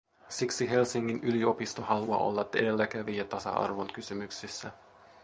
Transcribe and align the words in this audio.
Siksi 0.29 0.69
Helsingin 0.69 1.23
yliopisto 1.23 1.81
haluaa 1.81 2.17
olla 2.19 2.49
edelläkävijä 2.55 3.23
tasa-arvon 3.25 3.87
kysymyksissä. 3.93 4.71